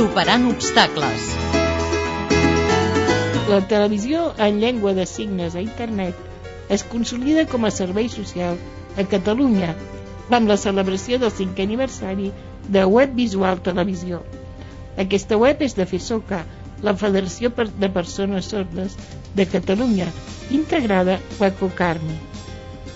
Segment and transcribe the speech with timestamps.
[0.00, 1.24] Superant obstacles.
[3.50, 6.16] La televisió en llengua de signes a internet
[6.76, 8.56] es consolida com a servei social
[8.96, 9.74] a Catalunya
[10.38, 12.30] amb la celebració del cinquè aniversari
[12.78, 14.22] de Web Visual Televisió.
[15.04, 16.40] Aquesta web és de FESOCA,
[16.80, 18.96] la Federació de Persones Sordes
[19.36, 20.08] de Catalunya,
[20.62, 22.16] integrada a Cocarmi.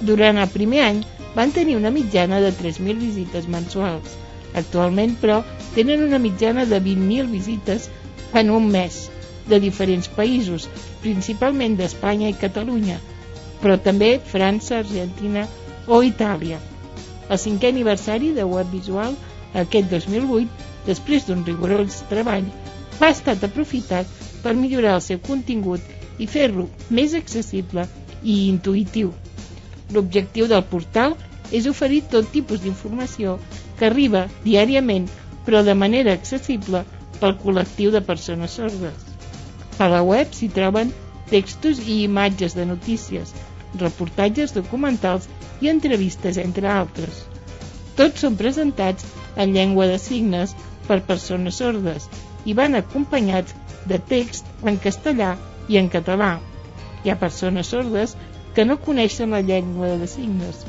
[0.00, 1.04] Durant el primer any
[1.36, 4.16] van tenir una mitjana de 3.000 visites mensuals.
[4.54, 5.42] Actualment, però,
[5.74, 7.90] tenen una mitjana de 20.000 visites
[8.34, 9.08] en un mes,
[9.48, 10.68] de diferents països,
[11.02, 12.98] principalment d'Espanya i Catalunya,
[13.60, 15.46] però també França, Argentina
[15.86, 16.60] o Itàlia.
[17.28, 19.16] El cinquè aniversari de Web Visual,
[19.64, 22.48] aquest 2008, després d'un rigorós treball,
[23.00, 24.08] ha estat aprofitat
[24.42, 27.86] per millorar el seu contingut i fer-lo més accessible
[28.22, 29.12] i intuïtiu.
[29.92, 31.16] L'objectiu del portal
[31.52, 33.38] és oferir tot tipus d'informació
[33.78, 35.08] que arriba diàriament
[35.44, 36.84] però de manera accessible
[37.20, 39.10] pel col·lectiu de persones sordes.
[39.78, 40.92] A la web s'hi troben
[41.30, 43.32] textos i imatges de notícies,
[43.80, 45.28] reportatges documentals
[45.60, 47.24] i entrevistes, entre altres.
[47.98, 50.54] Tots són presentats en llengua de signes
[50.88, 52.08] per persones sordes
[52.44, 53.54] i van acompanyats
[53.88, 55.34] de text en castellà
[55.68, 56.38] i en català.
[57.04, 58.16] Hi ha persones sordes
[58.54, 60.64] que no coneixen la llengua de signes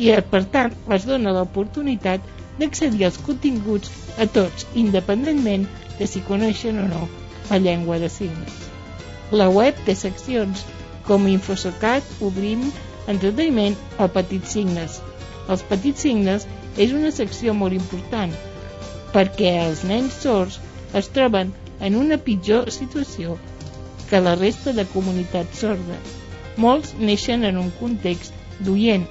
[0.00, 2.24] i, per tant, es dona l'oportunitat
[2.60, 5.66] d'accedir als continguts a tots, independentment
[5.98, 7.06] de si coneixen o no
[7.50, 8.60] la llengua de signes.
[9.30, 10.64] La web té seccions
[11.08, 12.68] com Infosocat, Obrim,
[13.08, 15.00] Entreteniment o Petits Signes.
[15.50, 18.34] Els Petits Signes és una secció molt important
[19.14, 20.60] perquè els nens sords
[21.00, 21.50] es troben
[21.80, 23.36] en una pitjor situació
[24.10, 25.98] que la resta de comunitat sorda
[26.64, 29.06] molts neixen en un context d'oient,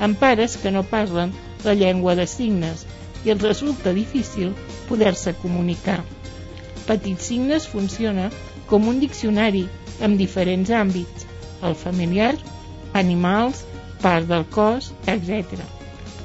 [0.00, 2.84] amb pares que no parlen la llengua de signes
[3.24, 4.52] i els resulta difícil
[4.88, 6.02] poder-se comunicar.
[6.86, 8.28] Petits signes funciona
[8.70, 9.64] com un diccionari
[10.02, 11.26] amb diferents àmbits,
[11.62, 12.34] el familiar,
[12.92, 13.64] animals,
[14.02, 15.58] part del cos, etc.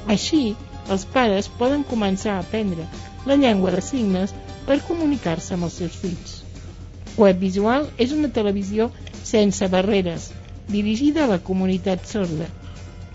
[0.06, 0.54] Així,
[0.90, 2.86] els pares poden començar a aprendre
[3.26, 4.34] la llengua de signes
[4.66, 6.40] per comunicar-se amb els seus fills.
[7.16, 8.90] Web Visual és una televisió
[9.22, 10.30] sense barreres,
[10.68, 12.48] dirigida a la comunitat sorda,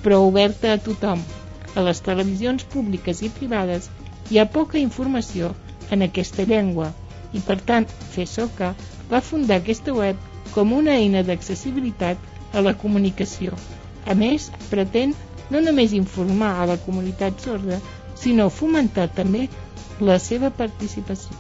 [0.04, 1.24] però oberta a tothom.
[1.78, 3.90] A les televisions públiques i privades
[4.32, 5.52] hi ha poca informació
[5.94, 6.90] en aquesta llengua
[7.34, 8.72] i, per tant, FESOCA
[9.12, 10.24] va fundar aquesta web
[10.56, 13.54] com una eina d'accessibilitat a la comunicació.
[14.08, 15.14] A més, pretén
[15.54, 17.80] no només informar a la comunitat sorda,
[18.18, 19.48] sinó fomentar també
[20.00, 21.38] la seva participació.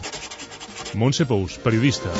[0.95, 2.13] Montse Pous, periodista.